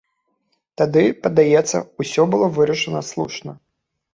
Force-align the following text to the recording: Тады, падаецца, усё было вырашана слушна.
Тады, 0.81 1.03
падаецца, 1.27 1.77
усё 2.05 2.27
было 2.33 2.45
вырашана 2.57 3.07
слушна. 3.11 3.51